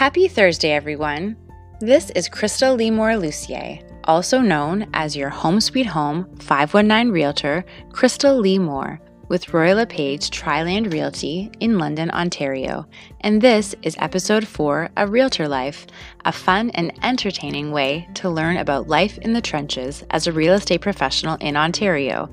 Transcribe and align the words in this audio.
Happy 0.00 0.28
Thursday, 0.28 0.70
everyone. 0.70 1.36
This 1.78 2.08
is 2.16 2.26
Krista 2.26 2.74
Lemore 2.74 3.20
Lucier, 3.20 3.80
also 4.04 4.40
known 4.40 4.88
as 4.94 5.14
your 5.14 5.28
Home 5.28 5.60
Sweet 5.60 5.84
Home 5.84 6.24
519 6.38 7.12
Realtor, 7.12 7.66
Krista 7.90 8.32
Lemore, 8.32 8.98
with 9.28 9.52
Royal 9.52 9.76
LePage 9.76 10.30
Triland 10.30 10.94
Realty 10.94 11.50
in 11.60 11.76
London, 11.76 12.10
Ontario. 12.12 12.86
And 13.20 13.42
this 13.42 13.74
is 13.82 13.94
episode 13.98 14.48
4 14.48 14.88
of 14.96 15.10
Realtor 15.10 15.46
Life, 15.46 15.86
a 16.24 16.32
fun 16.32 16.70
and 16.70 16.98
entertaining 17.04 17.70
way 17.70 18.08
to 18.14 18.30
learn 18.30 18.56
about 18.56 18.88
life 18.88 19.18
in 19.18 19.34
the 19.34 19.42
trenches 19.42 20.02
as 20.08 20.26
a 20.26 20.32
real 20.32 20.54
estate 20.54 20.80
professional 20.80 21.36
in 21.42 21.58
Ontario, 21.58 22.30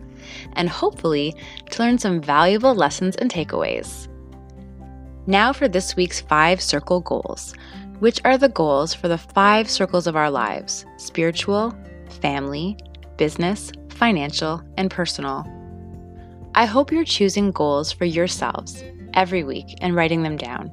and 0.54 0.70
hopefully 0.70 1.36
to 1.71 1.84
learn 1.84 1.97
some 1.97 2.21
valuable 2.21 2.73
lessons 2.73 3.18
and 3.18 3.29
takeaways. 3.29 4.07
Now 5.29 5.51
for 5.51 5.67
this 5.67 5.97
week's 5.97 6.21
five 6.21 6.61
circle 6.61 7.01
goals, 7.01 7.54
which 7.99 8.21
are 8.23 8.37
the 8.37 8.47
goals 8.47 8.93
for 8.93 9.09
the 9.09 9.18
five 9.18 9.69
circles 9.69 10.07
of 10.07 10.15
our 10.15 10.31
lives 10.31 10.85
spiritual, 10.95 11.75
family, 12.21 12.77
business, 13.18 13.73
financial, 13.89 14.63
and 14.77 14.89
personal. 14.89 15.45
I 16.55 16.63
hope 16.65 16.93
you're 16.93 17.04
choosing 17.04 17.51
goals 17.51 17.91
for 17.91 18.05
yourselves 18.05 18.82
every 19.15 19.43
week 19.43 19.77
and 19.82 19.93
writing 19.93 20.23
them 20.23 20.37
down. 20.37 20.71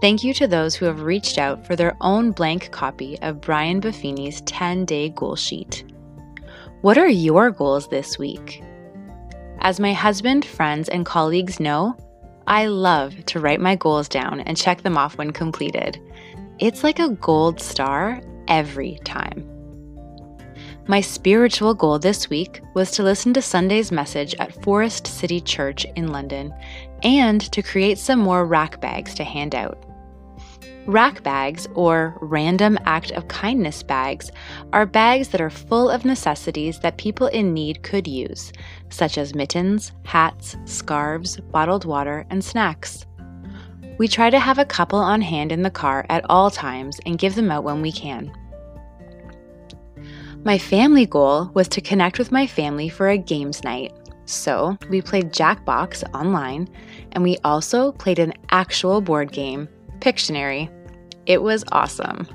Thank 0.00 0.22
you 0.22 0.32
to 0.34 0.46
those 0.46 0.76
who 0.76 0.86
have 0.86 1.02
reached 1.02 1.36
out 1.36 1.66
for 1.66 1.74
their 1.74 1.96
own 2.00 2.30
blank 2.30 2.70
copy 2.70 3.18
of 3.22 3.40
Brian 3.40 3.80
Buffini's 3.80 4.40
10 4.42 4.84
day 4.84 5.08
goal 5.08 5.34
sheet. 5.34 5.82
What 6.82 6.96
are 6.96 7.08
your 7.08 7.50
goals 7.50 7.88
this 7.88 8.20
week? 8.20 8.62
As 9.58 9.80
my 9.80 9.92
husband, 9.92 10.44
friends, 10.44 10.88
and 10.88 11.04
colleagues 11.04 11.58
know, 11.58 11.96
I 12.50 12.66
love 12.66 13.24
to 13.26 13.38
write 13.38 13.60
my 13.60 13.76
goals 13.76 14.08
down 14.08 14.40
and 14.40 14.56
check 14.56 14.82
them 14.82 14.98
off 14.98 15.16
when 15.16 15.30
completed. 15.30 16.00
It's 16.58 16.82
like 16.82 16.98
a 16.98 17.10
gold 17.10 17.60
star 17.60 18.20
every 18.48 18.98
time. 19.04 19.48
My 20.88 21.00
spiritual 21.00 21.74
goal 21.74 22.00
this 22.00 22.28
week 22.28 22.60
was 22.74 22.90
to 22.90 23.04
listen 23.04 23.32
to 23.34 23.40
Sunday's 23.40 23.92
message 23.92 24.34
at 24.40 24.64
Forest 24.64 25.06
City 25.06 25.40
Church 25.40 25.86
in 25.94 26.08
London 26.08 26.52
and 27.04 27.40
to 27.52 27.62
create 27.62 27.98
some 27.98 28.18
more 28.18 28.44
rack 28.44 28.80
bags 28.80 29.14
to 29.14 29.22
hand 29.22 29.54
out. 29.54 29.84
Rack 30.86 31.22
bags, 31.22 31.68
or 31.74 32.16
random 32.20 32.78
act 32.84 33.12
of 33.12 33.28
kindness 33.28 33.82
bags, 33.82 34.30
are 34.72 34.86
bags 34.86 35.28
that 35.28 35.40
are 35.40 35.50
full 35.50 35.90
of 35.90 36.04
necessities 36.04 36.80
that 36.80 36.96
people 36.96 37.26
in 37.28 37.52
need 37.52 37.82
could 37.82 38.08
use, 38.08 38.52
such 38.88 39.18
as 39.18 39.34
mittens, 39.34 39.92
hats, 40.04 40.56
scarves, 40.64 41.36
bottled 41.52 41.84
water, 41.84 42.26
and 42.30 42.42
snacks. 42.42 43.06
We 43.98 44.08
try 44.08 44.30
to 44.30 44.38
have 44.38 44.58
a 44.58 44.64
couple 44.64 44.98
on 44.98 45.20
hand 45.20 45.52
in 45.52 45.62
the 45.62 45.70
car 45.70 46.06
at 46.08 46.24
all 46.30 46.50
times 46.50 46.98
and 47.04 47.18
give 47.18 47.34
them 47.34 47.50
out 47.50 47.64
when 47.64 47.82
we 47.82 47.92
can. 47.92 48.32
My 50.42 50.56
family 50.56 51.04
goal 51.04 51.50
was 51.52 51.68
to 51.68 51.82
connect 51.82 52.18
with 52.18 52.32
my 52.32 52.46
family 52.46 52.88
for 52.88 53.10
a 53.10 53.18
games 53.18 53.62
night. 53.62 53.92
So 54.24 54.78
we 54.88 55.02
played 55.02 55.34
Jackbox 55.34 56.02
online, 56.14 56.70
and 57.12 57.22
we 57.22 57.36
also 57.44 57.92
played 57.92 58.18
an 58.18 58.32
actual 58.50 59.02
board 59.02 59.32
game, 59.32 59.68
Pictionary. 60.00 60.70
It 61.26 61.42
was 61.42 61.64
awesome. 61.72 62.26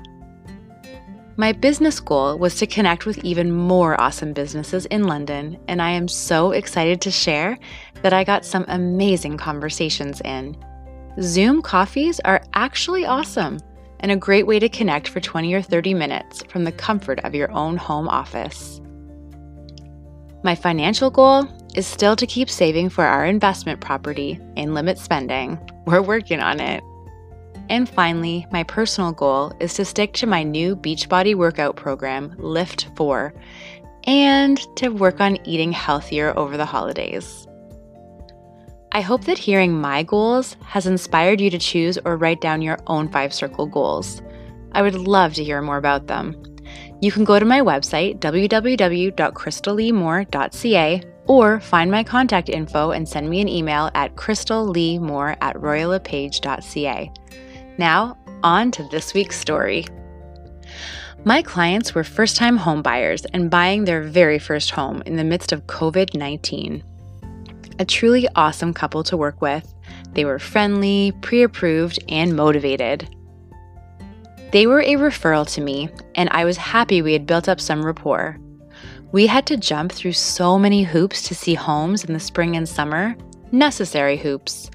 My 1.38 1.52
business 1.52 2.00
goal 2.00 2.38
was 2.38 2.54
to 2.56 2.66
connect 2.66 3.04
with 3.04 3.18
even 3.18 3.52
more 3.52 4.00
awesome 4.00 4.32
businesses 4.32 4.86
in 4.86 5.04
London, 5.04 5.58
and 5.68 5.82
I 5.82 5.90
am 5.90 6.08
so 6.08 6.52
excited 6.52 7.02
to 7.02 7.10
share 7.10 7.58
that 8.00 8.14
I 8.14 8.24
got 8.24 8.46
some 8.46 8.64
amazing 8.68 9.36
conversations 9.36 10.22
in. 10.22 10.56
Zoom 11.20 11.60
coffees 11.60 12.20
are 12.20 12.42
actually 12.54 13.04
awesome 13.04 13.58
and 14.00 14.10
a 14.10 14.16
great 14.16 14.46
way 14.46 14.58
to 14.58 14.68
connect 14.68 15.08
for 15.08 15.20
20 15.20 15.52
or 15.52 15.60
30 15.60 15.92
minutes 15.92 16.42
from 16.48 16.64
the 16.64 16.72
comfort 16.72 17.20
of 17.24 17.34
your 17.34 17.50
own 17.52 17.76
home 17.76 18.08
office. 18.08 18.80
My 20.42 20.54
financial 20.54 21.10
goal 21.10 21.48
is 21.74 21.86
still 21.86 22.16
to 22.16 22.26
keep 22.26 22.48
saving 22.48 22.88
for 22.88 23.04
our 23.04 23.26
investment 23.26 23.80
property 23.80 24.38
and 24.56 24.74
limit 24.74 24.98
spending. 24.98 25.58
We're 25.86 26.02
working 26.02 26.40
on 26.40 26.60
it. 26.60 26.82
And 27.68 27.88
finally, 27.88 28.46
my 28.52 28.62
personal 28.62 29.10
goal 29.12 29.52
is 29.60 29.74
to 29.74 29.84
stick 29.84 30.12
to 30.14 30.26
my 30.26 30.42
new 30.42 30.76
Beachbody 30.76 31.34
workout 31.34 31.76
program, 31.76 32.34
Lift 32.38 32.88
4, 32.96 33.34
and 34.04 34.58
to 34.76 34.88
work 34.90 35.20
on 35.20 35.44
eating 35.44 35.72
healthier 35.72 36.32
over 36.38 36.56
the 36.56 36.64
holidays. 36.64 37.46
I 38.92 39.00
hope 39.00 39.24
that 39.24 39.36
hearing 39.36 39.76
my 39.78 40.04
goals 40.04 40.56
has 40.62 40.86
inspired 40.86 41.40
you 41.40 41.50
to 41.50 41.58
choose 41.58 41.98
or 42.04 42.16
write 42.16 42.40
down 42.40 42.62
your 42.62 42.78
own 42.86 43.08
five 43.08 43.34
circle 43.34 43.66
goals. 43.66 44.22
I 44.72 44.82
would 44.82 44.94
love 44.94 45.34
to 45.34 45.44
hear 45.44 45.60
more 45.60 45.76
about 45.76 46.06
them. 46.06 46.40
You 47.02 47.12
can 47.12 47.24
go 47.24 47.38
to 47.38 47.44
my 47.44 47.60
website, 47.60 48.20
www.crystallemore.ca, 48.20 51.02
or 51.26 51.60
find 51.60 51.90
my 51.90 52.04
contact 52.04 52.48
info 52.48 52.92
and 52.92 53.06
send 53.08 53.28
me 53.28 53.40
an 53.40 53.48
email 53.48 53.90
at 53.94 54.14
crystallemore 54.14 55.36
at 55.40 55.56
royallepage.ca. 55.56 57.12
Now, 57.78 58.16
on 58.42 58.70
to 58.72 58.82
this 58.84 59.14
week's 59.14 59.38
story. 59.38 59.86
My 61.24 61.42
clients 61.42 61.94
were 61.94 62.04
first 62.04 62.36
time 62.36 62.58
homebuyers 62.58 63.26
and 63.32 63.50
buying 63.50 63.84
their 63.84 64.02
very 64.02 64.38
first 64.38 64.70
home 64.70 65.02
in 65.06 65.16
the 65.16 65.24
midst 65.24 65.52
of 65.52 65.66
COVID 65.66 66.14
19 66.14 66.82
a 67.78 67.84
truly 67.84 68.28
awesome 68.36 68.72
couple 68.72 69.02
to 69.04 69.16
work 69.16 69.40
with. 69.40 69.72
They 70.12 70.24
were 70.24 70.38
friendly, 70.38 71.12
pre 71.20 71.42
approved, 71.42 71.98
and 72.08 72.36
motivated. 72.36 73.14
They 74.52 74.66
were 74.66 74.80
a 74.80 74.94
referral 74.94 75.50
to 75.54 75.60
me, 75.60 75.90
and 76.14 76.28
I 76.30 76.44
was 76.44 76.56
happy 76.56 77.02
we 77.02 77.12
had 77.12 77.26
built 77.26 77.48
up 77.48 77.60
some 77.60 77.84
rapport. 77.84 78.38
We 79.12 79.26
had 79.26 79.46
to 79.46 79.56
jump 79.56 79.92
through 79.92 80.12
so 80.12 80.58
many 80.58 80.82
hoops 80.82 81.22
to 81.28 81.34
see 81.34 81.54
homes 81.54 82.04
in 82.04 82.12
the 82.12 82.20
spring 82.20 82.56
and 82.56 82.68
summer, 82.68 83.16
necessary 83.52 84.16
hoops, 84.16 84.70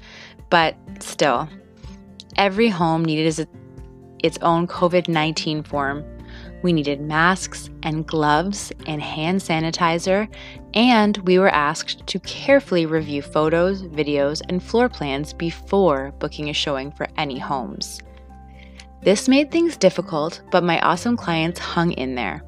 but 0.50 0.76
still, 1.00 1.48
every 2.42 2.68
home 2.68 3.04
needed 3.04 3.48
its 4.22 4.38
own 4.42 4.66
COVID 4.66 5.08
19 5.08 5.62
form 5.62 6.04
we 6.62 6.72
needed 6.72 7.00
masks 7.00 7.70
and 7.82 8.06
gloves 8.06 8.72
and 8.86 9.02
hand 9.02 9.40
sanitizer, 9.40 10.32
and 10.74 11.16
we 11.18 11.38
were 11.38 11.48
asked 11.48 12.06
to 12.06 12.18
carefully 12.20 12.86
review 12.86 13.20
photos, 13.20 13.82
videos, 13.82 14.40
and 14.48 14.62
floor 14.62 14.88
plans 14.88 15.32
before 15.32 16.12
booking 16.18 16.48
a 16.48 16.52
showing 16.52 16.92
for 16.92 17.08
any 17.16 17.38
homes. 17.38 18.00
This 19.02 19.28
made 19.28 19.50
things 19.50 19.76
difficult, 19.76 20.42
but 20.52 20.62
my 20.62 20.80
awesome 20.80 21.16
clients 21.16 21.58
hung 21.58 21.92
in 21.92 22.14
there. 22.14 22.44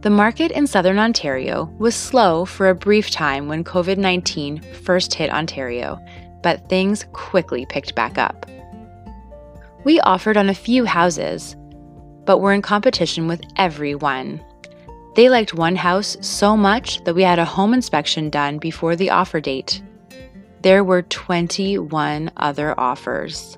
The 0.00 0.10
market 0.10 0.52
in 0.52 0.66
southern 0.66 0.98
Ontario 0.98 1.64
was 1.78 1.94
slow 1.94 2.44
for 2.44 2.70
a 2.70 2.74
brief 2.74 3.10
time 3.10 3.48
when 3.48 3.64
COVID 3.64 3.98
19 3.98 4.62
first 4.62 5.12
hit 5.12 5.30
Ontario, 5.30 6.00
but 6.42 6.68
things 6.68 7.04
quickly 7.12 7.66
picked 7.66 7.94
back 7.94 8.16
up. 8.16 8.46
We 9.88 10.00
offered 10.00 10.36
on 10.36 10.50
a 10.50 10.54
few 10.54 10.84
houses, 10.84 11.56
but 12.26 12.40
were 12.40 12.52
in 12.52 12.60
competition 12.60 13.26
with 13.26 13.40
everyone. 13.56 14.38
They 15.16 15.30
liked 15.30 15.54
one 15.54 15.76
house 15.76 16.18
so 16.20 16.58
much 16.58 17.02
that 17.04 17.14
we 17.14 17.22
had 17.22 17.38
a 17.38 17.46
home 17.46 17.72
inspection 17.72 18.28
done 18.28 18.58
before 18.58 18.96
the 18.96 19.08
offer 19.08 19.40
date. 19.40 19.80
There 20.60 20.84
were 20.84 21.00
21 21.00 22.30
other 22.36 22.78
offers. 22.78 23.56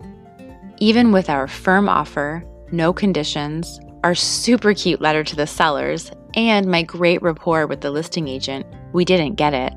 Even 0.79 1.11
with 1.11 1.29
our 1.29 1.49
firm 1.49 1.89
offer, 1.89 2.45
no 2.71 2.93
conditions, 2.93 3.81
our 4.05 4.15
super 4.15 4.73
cute 4.73 5.01
letter 5.01 5.25
to 5.25 5.35
the 5.35 5.49
sellers, 5.49 6.13
and 6.35 6.71
my 6.71 6.85
great 6.85 7.21
rapport 7.23 7.67
with 7.67 7.81
the 7.81 7.91
listing 7.91 8.29
agent, 8.29 8.65
we 8.93 9.05
didn't 9.05 9.35
get 9.35 9.53
it. 9.53 9.73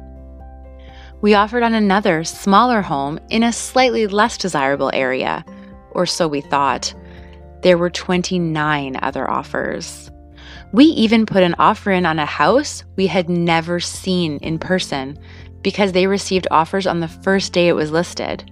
We 1.19 1.33
offered 1.33 1.63
on 1.63 1.73
another, 1.73 2.23
smaller 2.23 2.83
home 2.83 3.19
in 3.31 3.41
a 3.41 3.51
slightly 3.51 4.05
less 4.05 4.37
desirable 4.37 4.91
area, 4.93 5.43
or 5.93 6.05
so 6.05 6.27
we 6.27 6.41
thought 6.41 6.93
there 7.61 7.77
were 7.77 7.89
29 7.89 8.97
other 9.01 9.29
offers. 9.29 10.11
We 10.73 10.85
even 10.85 11.25
put 11.25 11.43
an 11.43 11.55
offer 11.59 11.91
in 11.91 12.05
on 12.05 12.19
a 12.19 12.25
house 12.25 12.83
we 12.95 13.07
had 13.07 13.29
never 13.29 13.79
seen 13.79 14.37
in 14.37 14.59
person 14.59 15.17
because 15.61 15.91
they 15.91 16.07
received 16.07 16.47
offers 16.51 16.85
on 16.85 16.99
the 16.99 17.07
first 17.07 17.53
day 17.53 17.67
it 17.67 17.73
was 17.73 17.91
listed. 17.91 18.51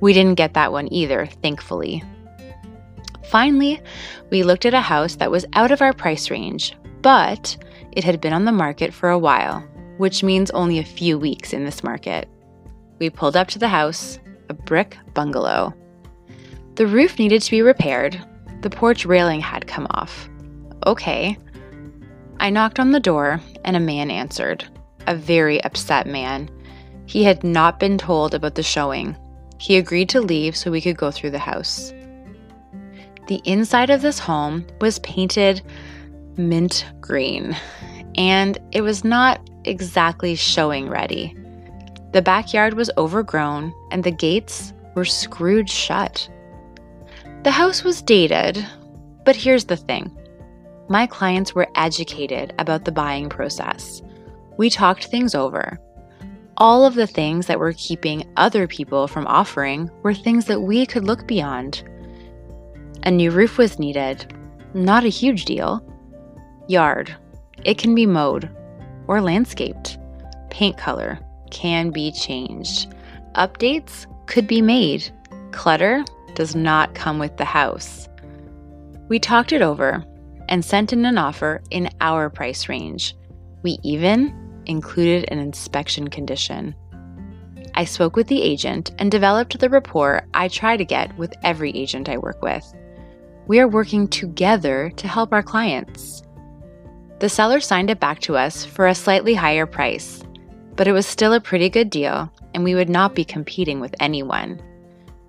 We 0.00 0.12
didn't 0.12 0.34
get 0.34 0.54
that 0.54 0.72
one 0.72 0.92
either, 0.92 1.26
thankfully. 1.26 2.02
Finally, 3.30 3.80
we 4.30 4.42
looked 4.42 4.66
at 4.66 4.74
a 4.74 4.80
house 4.80 5.16
that 5.16 5.30
was 5.30 5.46
out 5.54 5.70
of 5.70 5.80
our 5.80 5.92
price 5.92 6.30
range, 6.30 6.76
but 7.00 7.56
it 7.92 8.04
had 8.04 8.20
been 8.20 8.32
on 8.32 8.44
the 8.44 8.52
market 8.52 8.92
for 8.92 9.10
a 9.10 9.18
while, 9.18 9.60
which 9.96 10.22
means 10.22 10.50
only 10.50 10.78
a 10.78 10.84
few 10.84 11.18
weeks 11.18 11.52
in 11.52 11.64
this 11.64 11.82
market. 11.82 12.28
We 12.98 13.10
pulled 13.10 13.36
up 13.36 13.48
to 13.48 13.58
the 13.58 13.68
house, 13.68 14.18
a 14.48 14.54
brick 14.54 14.98
bungalow. 15.14 15.74
The 16.76 16.86
roof 16.86 17.18
needed 17.18 17.40
to 17.42 17.50
be 17.50 17.62
repaired, 17.62 18.20
the 18.62 18.70
porch 18.70 19.06
railing 19.06 19.40
had 19.40 19.66
come 19.66 19.86
off. 19.90 20.28
Okay. 20.86 21.38
I 22.40 22.50
knocked 22.50 22.80
on 22.80 22.90
the 22.90 22.98
door, 22.98 23.40
and 23.64 23.76
a 23.76 23.80
man 23.80 24.10
answered. 24.10 24.64
A 25.06 25.14
very 25.14 25.62
upset 25.62 26.06
man. 26.06 26.50
He 27.06 27.22
had 27.22 27.44
not 27.44 27.78
been 27.78 27.96
told 27.96 28.34
about 28.34 28.54
the 28.56 28.62
showing. 28.62 29.16
He 29.58 29.76
agreed 29.76 30.08
to 30.10 30.20
leave 30.20 30.56
so 30.56 30.70
we 30.70 30.80
could 30.80 30.96
go 30.96 31.10
through 31.10 31.30
the 31.30 31.38
house. 31.38 31.92
The 33.28 33.40
inside 33.44 33.90
of 33.90 34.02
this 34.02 34.18
home 34.18 34.66
was 34.80 34.98
painted 34.98 35.62
mint 36.36 36.86
green, 37.00 37.56
and 38.16 38.58
it 38.72 38.80
was 38.80 39.04
not 39.04 39.48
exactly 39.64 40.34
showing 40.34 40.88
ready. 40.88 41.36
The 42.12 42.22
backyard 42.22 42.74
was 42.74 42.90
overgrown, 42.96 43.72
and 43.90 44.02
the 44.02 44.10
gates 44.10 44.72
were 44.94 45.04
screwed 45.04 45.70
shut. 45.70 46.28
The 47.44 47.50
house 47.50 47.84
was 47.84 48.00
dated, 48.00 48.66
but 49.26 49.36
here's 49.36 49.66
the 49.66 49.76
thing 49.76 50.10
my 50.88 51.06
clients 51.06 51.54
were 51.54 51.68
educated 51.74 52.54
about 52.58 52.86
the 52.86 52.92
buying 52.92 53.28
process. 53.28 54.00
We 54.56 54.70
talked 54.70 55.04
things 55.04 55.34
over. 55.34 55.78
All 56.56 56.86
of 56.86 56.94
the 56.94 57.06
things 57.06 57.46
that 57.46 57.58
were 57.58 57.74
keeping 57.74 58.26
other 58.38 58.66
people 58.66 59.06
from 59.06 59.26
offering 59.26 59.90
were 60.02 60.14
things 60.14 60.46
that 60.46 60.62
we 60.62 60.86
could 60.86 61.04
look 61.04 61.26
beyond. 61.26 61.82
A 63.02 63.10
new 63.10 63.30
roof 63.30 63.58
was 63.58 63.78
needed, 63.78 64.32
not 64.72 65.04
a 65.04 65.08
huge 65.08 65.44
deal. 65.44 65.84
Yard, 66.66 67.14
it 67.62 67.76
can 67.76 67.94
be 67.94 68.06
mowed 68.06 68.48
or 69.06 69.20
landscaped. 69.20 69.98
Paint 70.48 70.78
color 70.78 71.18
can 71.50 71.90
be 71.90 72.10
changed. 72.10 72.94
Updates 73.34 74.06
could 74.24 74.46
be 74.46 74.62
made. 74.62 75.10
Clutter 75.52 76.02
does 76.34 76.54
not 76.54 76.94
come 76.94 77.18
with 77.18 77.36
the 77.36 77.44
house. 77.44 78.08
We 79.08 79.18
talked 79.18 79.52
it 79.52 79.62
over 79.62 80.04
and 80.48 80.64
sent 80.64 80.92
in 80.92 81.04
an 81.04 81.18
offer 81.18 81.62
in 81.70 81.88
our 82.00 82.30
price 82.30 82.68
range. 82.68 83.14
We 83.62 83.78
even 83.82 84.62
included 84.66 85.28
an 85.30 85.38
inspection 85.38 86.08
condition. 86.08 86.74
I 87.74 87.84
spoke 87.84 88.14
with 88.16 88.28
the 88.28 88.42
agent 88.42 88.92
and 88.98 89.10
developed 89.10 89.58
the 89.58 89.68
rapport 89.68 90.26
I 90.32 90.48
try 90.48 90.76
to 90.76 90.84
get 90.84 91.16
with 91.18 91.34
every 91.42 91.70
agent 91.70 92.08
I 92.08 92.18
work 92.18 92.40
with. 92.42 92.72
We 93.46 93.58
are 93.60 93.68
working 93.68 94.08
together 94.08 94.90
to 94.96 95.08
help 95.08 95.32
our 95.32 95.42
clients. 95.42 96.22
The 97.18 97.28
seller 97.28 97.60
signed 97.60 97.90
it 97.90 98.00
back 98.00 98.20
to 98.20 98.36
us 98.36 98.64
for 98.64 98.86
a 98.86 98.94
slightly 98.94 99.34
higher 99.34 99.66
price, 99.66 100.22
but 100.76 100.86
it 100.88 100.92
was 100.92 101.06
still 101.06 101.32
a 101.32 101.40
pretty 101.40 101.68
good 101.68 101.90
deal, 101.90 102.30
and 102.54 102.64
we 102.64 102.74
would 102.74 102.88
not 102.88 103.14
be 103.14 103.24
competing 103.24 103.80
with 103.80 103.94
anyone. 104.00 104.60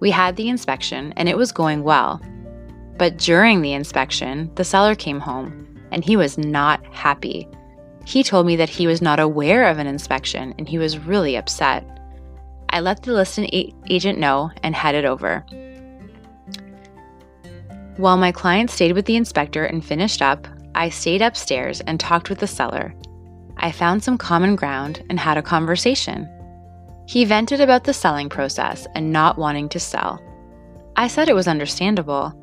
We 0.05 0.11
had 0.11 0.35
the 0.35 0.49
inspection, 0.49 1.15
and 1.17 1.27
it 1.27 1.35
was 1.35 1.51
going 1.51 1.81
well. 1.81 2.21
But 2.99 3.17
during 3.17 3.63
the 3.63 3.73
inspection, 3.73 4.51
the 4.53 4.63
seller 4.63 4.93
came 4.93 5.19
home, 5.19 5.79
and 5.89 6.05
he 6.05 6.15
was 6.15 6.37
not 6.37 6.85
happy. 6.93 7.47
He 8.05 8.21
told 8.21 8.45
me 8.45 8.55
that 8.57 8.69
he 8.69 8.85
was 8.85 9.01
not 9.01 9.19
aware 9.19 9.67
of 9.67 9.79
an 9.79 9.87
inspection, 9.87 10.53
and 10.59 10.69
he 10.69 10.77
was 10.77 10.99
really 10.99 11.35
upset. 11.35 11.83
I 12.69 12.81
let 12.81 13.01
the 13.01 13.13
listing 13.13 13.49
agent 13.89 14.19
know 14.19 14.51
and 14.61 14.75
headed 14.75 15.05
over. 15.05 15.43
While 17.97 18.17
my 18.17 18.31
client 18.31 18.69
stayed 18.69 18.91
with 18.91 19.07
the 19.07 19.15
inspector 19.15 19.65
and 19.65 19.83
finished 19.83 20.21
up, 20.21 20.47
I 20.75 20.89
stayed 20.89 21.23
upstairs 21.23 21.81
and 21.81 21.99
talked 21.99 22.29
with 22.29 22.37
the 22.37 22.45
seller. 22.45 22.93
I 23.57 23.71
found 23.71 24.03
some 24.03 24.19
common 24.19 24.55
ground 24.55 25.03
and 25.09 25.19
had 25.19 25.39
a 25.39 25.41
conversation. 25.41 26.29
He 27.07 27.25
vented 27.25 27.61
about 27.61 27.83
the 27.83 27.93
selling 27.93 28.29
process 28.29 28.87
and 28.95 29.11
not 29.11 29.37
wanting 29.37 29.69
to 29.69 29.79
sell. 29.79 30.21
I 30.95 31.07
said 31.07 31.29
it 31.29 31.35
was 31.35 31.47
understandable. 31.47 32.33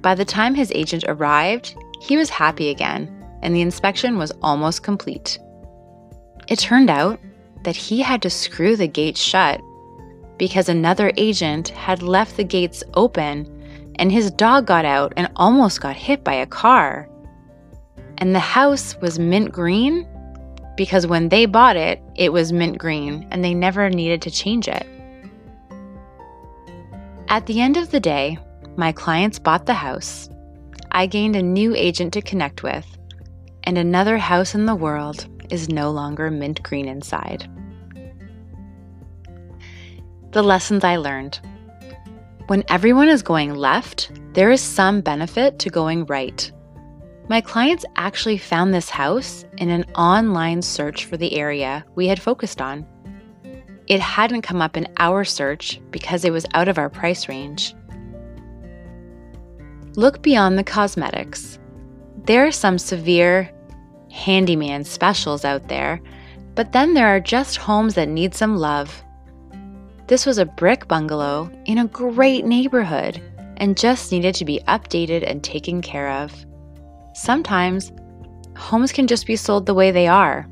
By 0.00 0.14
the 0.14 0.24
time 0.24 0.54
his 0.54 0.72
agent 0.74 1.04
arrived, 1.06 1.76
he 2.00 2.16
was 2.16 2.30
happy 2.30 2.70
again, 2.70 3.08
and 3.42 3.54
the 3.54 3.60
inspection 3.60 4.18
was 4.18 4.32
almost 4.42 4.82
complete. 4.82 5.38
It 6.48 6.58
turned 6.58 6.90
out 6.90 7.20
that 7.64 7.76
he 7.76 8.00
had 8.00 8.22
to 8.22 8.30
screw 8.30 8.76
the 8.76 8.88
gates 8.88 9.20
shut 9.20 9.60
because 10.38 10.68
another 10.68 11.12
agent 11.16 11.68
had 11.68 12.02
left 12.02 12.36
the 12.36 12.44
gates 12.44 12.82
open 12.94 13.46
and 13.96 14.10
his 14.10 14.30
dog 14.30 14.66
got 14.66 14.86
out 14.86 15.12
and 15.18 15.30
almost 15.36 15.82
got 15.82 15.94
hit 15.94 16.24
by 16.24 16.32
a 16.32 16.46
car. 16.46 17.08
And 18.16 18.34
the 18.34 18.38
house 18.40 18.96
was 19.02 19.18
mint 19.18 19.52
green 19.52 20.08
because 20.80 21.06
when 21.06 21.28
they 21.28 21.44
bought 21.44 21.76
it, 21.76 22.00
it 22.14 22.32
was 22.32 22.54
mint 22.54 22.78
green 22.78 23.28
and 23.30 23.44
they 23.44 23.52
never 23.52 23.90
needed 23.90 24.22
to 24.22 24.30
change 24.30 24.66
it. 24.66 24.86
At 27.28 27.44
the 27.44 27.60
end 27.60 27.76
of 27.76 27.90
the 27.90 28.00
day, 28.00 28.38
my 28.76 28.90
clients 28.90 29.38
bought 29.38 29.66
the 29.66 29.74
house. 29.74 30.30
I 30.90 31.04
gained 31.04 31.36
a 31.36 31.42
new 31.42 31.74
agent 31.74 32.14
to 32.14 32.22
connect 32.22 32.62
with, 32.62 32.86
and 33.64 33.76
another 33.76 34.16
house 34.16 34.54
in 34.54 34.64
the 34.64 34.74
world 34.74 35.26
is 35.50 35.68
no 35.68 35.90
longer 35.90 36.30
mint 36.30 36.62
green 36.62 36.88
inside. 36.88 37.46
The 40.30 40.42
lessons 40.42 40.82
I 40.82 40.96
learned. 40.96 41.40
When 42.46 42.64
everyone 42.70 43.10
is 43.10 43.20
going 43.20 43.54
left, 43.54 44.10
there 44.32 44.50
is 44.50 44.62
some 44.62 45.02
benefit 45.02 45.58
to 45.58 45.68
going 45.68 46.06
right. 46.06 46.50
My 47.30 47.40
clients 47.40 47.84
actually 47.94 48.38
found 48.38 48.74
this 48.74 48.90
house 48.90 49.44
in 49.58 49.70
an 49.70 49.84
online 49.94 50.62
search 50.62 51.04
for 51.04 51.16
the 51.16 51.36
area 51.36 51.84
we 51.94 52.08
had 52.08 52.20
focused 52.20 52.60
on. 52.60 52.84
It 53.86 54.00
hadn't 54.00 54.42
come 54.42 54.60
up 54.60 54.76
in 54.76 54.88
our 54.96 55.22
search 55.22 55.80
because 55.92 56.24
it 56.24 56.32
was 56.32 56.44
out 56.54 56.66
of 56.66 56.76
our 56.76 56.90
price 56.90 57.28
range. 57.28 57.76
Look 59.94 60.22
beyond 60.22 60.58
the 60.58 60.64
cosmetics. 60.64 61.60
There 62.24 62.44
are 62.48 62.50
some 62.50 62.78
severe 62.78 63.48
handyman 64.10 64.82
specials 64.82 65.44
out 65.44 65.68
there, 65.68 66.00
but 66.56 66.72
then 66.72 66.94
there 66.94 67.06
are 67.06 67.20
just 67.20 67.58
homes 67.58 67.94
that 67.94 68.08
need 68.08 68.34
some 68.34 68.56
love. 68.56 69.04
This 70.08 70.26
was 70.26 70.38
a 70.38 70.46
brick 70.46 70.88
bungalow 70.88 71.48
in 71.66 71.78
a 71.78 71.86
great 71.86 72.44
neighborhood 72.44 73.22
and 73.58 73.78
just 73.78 74.10
needed 74.10 74.34
to 74.34 74.44
be 74.44 74.60
updated 74.66 75.22
and 75.30 75.44
taken 75.44 75.80
care 75.80 76.10
of. 76.10 76.34
Sometimes, 77.12 77.92
homes 78.56 78.92
can 78.92 79.06
just 79.06 79.26
be 79.26 79.36
sold 79.36 79.66
the 79.66 79.74
way 79.74 79.90
they 79.90 80.06
are. 80.06 80.48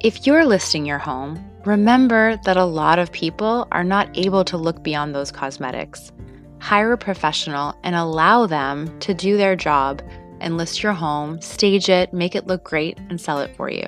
If 0.00 0.26
you're 0.26 0.44
listing 0.44 0.84
your 0.84 0.98
home, 0.98 1.42
remember 1.64 2.38
that 2.44 2.58
a 2.58 2.64
lot 2.64 2.98
of 2.98 3.10
people 3.10 3.66
are 3.72 3.84
not 3.84 4.10
able 4.18 4.44
to 4.44 4.58
look 4.58 4.82
beyond 4.82 5.14
those 5.14 5.32
cosmetics. 5.32 6.12
Hire 6.60 6.92
a 6.92 6.98
professional 6.98 7.74
and 7.84 7.94
allow 7.94 8.46
them 8.46 8.98
to 9.00 9.14
do 9.14 9.36
their 9.36 9.56
job 9.56 10.02
and 10.40 10.58
list 10.58 10.82
your 10.82 10.92
home, 10.92 11.40
stage 11.40 11.88
it, 11.88 12.12
make 12.12 12.34
it 12.34 12.46
look 12.46 12.64
great, 12.64 12.98
and 13.08 13.18
sell 13.18 13.40
it 13.40 13.56
for 13.56 13.70
you. 13.70 13.86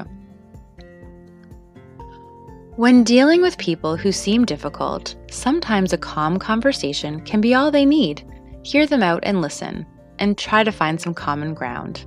When 2.76 3.04
dealing 3.04 3.42
with 3.42 3.58
people 3.58 3.96
who 3.96 4.12
seem 4.12 4.44
difficult, 4.44 5.16
sometimes 5.30 5.92
a 5.92 5.98
calm 5.98 6.38
conversation 6.38 7.20
can 7.22 7.40
be 7.40 7.54
all 7.54 7.70
they 7.70 7.86
need. 7.86 8.22
Hear 8.62 8.86
them 8.86 9.02
out 9.02 9.20
and 9.22 9.42
listen 9.42 9.86
and 10.18 10.36
try 10.36 10.64
to 10.64 10.72
find 10.72 11.00
some 11.00 11.14
common 11.14 11.54
ground. 11.54 12.04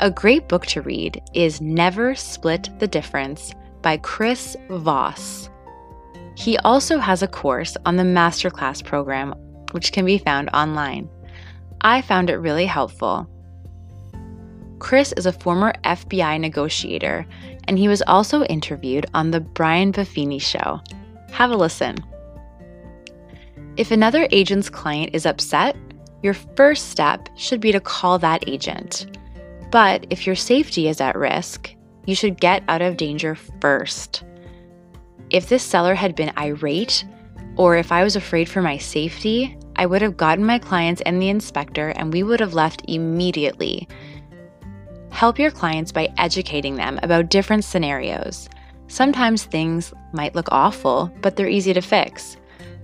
A 0.00 0.10
great 0.10 0.48
book 0.48 0.66
to 0.66 0.82
read 0.82 1.22
is 1.34 1.60
Never 1.60 2.14
Split 2.14 2.68
the 2.78 2.88
Difference 2.88 3.52
by 3.80 3.96
Chris 3.98 4.56
Voss. 4.68 5.48
He 6.36 6.58
also 6.58 6.98
has 6.98 7.22
a 7.22 7.28
course 7.28 7.76
on 7.86 7.96
the 7.96 8.02
Masterclass 8.02 8.84
program, 8.84 9.34
which 9.70 9.92
can 9.92 10.04
be 10.04 10.18
found 10.18 10.50
online. 10.52 11.08
I 11.80 12.02
found 12.02 12.28
it 12.30 12.38
really 12.38 12.66
helpful. 12.66 13.28
Chris 14.80 15.12
is 15.16 15.26
a 15.26 15.32
former 15.32 15.72
FBI 15.84 16.40
negotiator, 16.40 17.26
and 17.68 17.78
he 17.78 17.88
was 17.88 18.02
also 18.02 18.42
interviewed 18.44 19.06
on 19.14 19.30
The 19.30 19.40
Brian 19.40 19.92
Buffini 19.92 20.40
Show. 20.40 20.80
Have 21.30 21.50
a 21.50 21.56
listen. 21.56 21.96
If 23.76 23.90
another 23.90 24.28
agent's 24.30 24.70
client 24.70 25.10
is 25.14 25.26
upset, 25.26 25.76
your 26.24 26.34
first 26.34 26.88
step 26.88 27.28
should 27.36 27.60
be 27.60 27.70
to 27.70 27.78
call 27.78 28.18
that 28.18 28.48
agent. 28.48 29.18
But 29.70 30.06
if 30.08 30.26
your 30.26 30.34
safety 30.34 30.88
is 30.88 31.00
at 31.00 31.16
risk, 31.16 31.74
you 32.06 32.14
should 32.14 32.40
get 32.40 32.64
out 32.66 32.80
of 32.80 32.96
danger 32.96 33.34
first. 33.60 34.24
If 35.28 35.48
this 35.48 35.62
seller 35.62 35.94
had 35.94 36.16
been 36.16 36.32
irate, 36.38 37.04
or 37.56 37.76
if 37.76 37.92
I 37.92 38.02
was 38.02 38.16
afraid 38.16 38.48
for 38.48 38.62
my 38.62 38.78
safety, 38.78 39.56
I 39.76 39.84
would 39.84 40.00
have 40.00 40.16
gotten 40.16 40.46
my 40.46 40.58
clients 40.58 41.02
and 41.02 41.20
the 41.20 41.28
inspector 41.28 41.90
and 41.90 42.12
we 42.12 42.22
would 42.22 42.40
have 42.40 42.54
left 42.54 42.82
immediately. 42.88 43.86
Help 45.10 45.38
your 45.38 45.50
clients 45.50 45.92
by 45.92 46.12
educating 46.16 46.76
them 46.76 46.98
about 47.02 47.28
different 47.28 47.64
scenarios. 47.64 48.48
Sometimes 48.88 49.44
things 49.44 49.92
might 50.12 50.34
look 50.34 50.48
awful, 50.50 51.12
but 51.20 51.36
they're 51.36 51.48
easy 51.48 51.74
to 51.74 51.80
fix. 51.82 52.36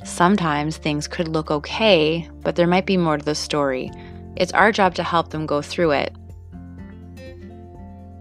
Sometimes 0.04 0.76
things 0.76 1.06
could 1.06 1.28
look 1.28 1.50
okay, 1.50 2.28
but 2.42 2.56
there 2.56 2.66
might 2.66 2.86
be 2.86 2.96
more 2.96 3.18
to 3.18 3.24
the 3.24 3.34
story. 3.34 3.90
It's 4.36 4.52
our 4.52 4.72
job 4.72 4.94
to 4.94 5.02
help 5.02 5.30
them 5.30 5.46
go 5.46 5.60
through 5.60 5.92
it. 5.92 6.14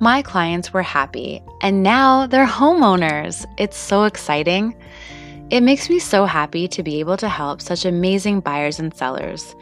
My 0.01 0.21
clients 0.21 0.71
were 0.71 0.81
happy, 0.81 1.41
and 1.61 1.83
now 1.83 2.25
they're 2.25 2.45
homeowners. 2.45 3.45
It's 3.57 3.77
so 3.77 4.03
exciting. 4.03 4.75
It 5.49 5.61
makes 5.61 5.89
me 5.89 5.99
so 5.99 6.25
happy 6.25 6.67
to 6.69 6.83
be 6.83 6.99
able 6.99 7.17
to 7.17 7.27
help 7.27 7.61
such 7.61 7.83
amazing 7.83 8.39
buyers 8.39 8.79
and 8.79 8.93
sellers. 8.93 9.55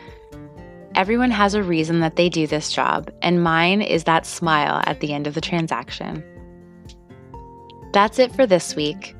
Everyone 0.96 1.32
has 1.32 1.54
a 1.54 1.64
reason 1.64 2.02
that 2.02 2.16
they 2.16 2.30
do 2.30 2.46
this 2.46 2.72
job, 2.72 3.12
and 3.22 3.44
mine 3.44 3.82
is 3.82 4.04
that 4.04 4.26
smile 4.26 4.82
at 4.86 5.00
the 5.00 5.14
end 5.14 5.28
of 5.28 5.34
the 5.34 5.42
transaction. 5.42 6.24
That's 7.94 8.20
it 8.20 8.32
for 8.36 8.46
this 8.46 8.76
week. 8.76 9.16